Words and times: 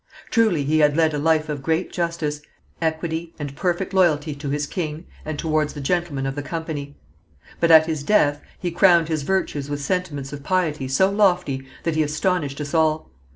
Truly 0.31 0.63
he 0.63 0.79
had 0.79 0.97
led 0.97 1.13
a 1.13 1.19
life 1.19 1.47
of 1.47 1.61
great 1.61 1.91
justice, 1.91 2.41
equity 2.81 3.35
and 3.37 3.55
perfect 3.55 3.93
loyalty 3.93 4.33
to 4.33 4.49
his 4.49 4.65
king 4.65 5.05
and 5.23 5.37
towards 5.37 5.73
the 5.73 5.79
gentlemen 5.79 6.25
of 6.25 6.33
the 6.33 6.41
company. 6.41 6.97
But 7.59 7.69
at 7.69 7.85
his 7.85 8.01
death 8.01 8.41
he 8.57 8.71
crowned 8.71 9.09
his 9.09 9.21
virtues 9.21 9.69
with 9.69 9.79
sentiments 9.83 10.33
of 10.33 10.41
piety 10.41 10.87
so 10.87 11.11
lofty 11.11 11.67
that 11.83 11.93
he 11.93 12.01
astonished 12.01 12.59
us 12.59 12.73
all. 12.73 13.11